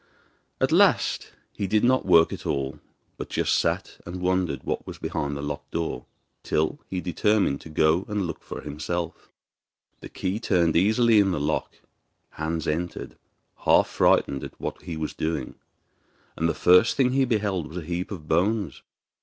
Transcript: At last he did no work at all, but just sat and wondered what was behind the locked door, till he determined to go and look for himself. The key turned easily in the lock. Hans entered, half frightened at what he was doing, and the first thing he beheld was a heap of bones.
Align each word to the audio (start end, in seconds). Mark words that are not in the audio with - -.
At 0.59 0.71
last 0.71 1.31
he 1.53 1.67
did 1.67 1.83
no 1.83 1.99
work 1.99 2.33
at 2.33 2.47
all, 2.47 2.79
but 3.17 3.29
just 3.29 3.53
sat 3.53 3.99
and 4.03 4.19
wondered 4.19 4.63
what 4.63 4.87
was 4.87 4.97
behind 4.97 5.37
the 5.37 5.43
locked 5.43 5.69
door, 5.69 6.07
till 6.41 6.79
he 6.89 6.99
determined 7.01 7.61
to 7.61 7.69
go 7.69 8.05
and 8.07 8.25
look 8.25 8.41
for 8.41 8.61
himself. 8.61 9.29
The 9.99 10.09
key 10.09 10.39
turned 10.39 10.75
easily 10.75 11.19
in 11.19 11.29
the 11.29 11.39
lock. 11.39 11.75
Hans 12.31 12.67
entered, 12.67 13.15
half 13.57 13.87
frightened 13.87 14.43
at 14.43 14.59
what 14.59 14.81
he 14.81 14.97
was 14.97 15.13
doing, 15.13 15.53
and 16.35 16.49
the 16.49 16.55
first 16.55 16.97
thing 16.97 17.11
he 17.11 17.23
beheld 17.23 17.67
was 17.67 17.77
a 17.77 17.81
heap 17.81 18.09
of 18.09 18.27
bones. 18.27 18.81